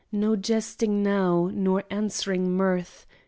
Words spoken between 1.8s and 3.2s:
answering mirth.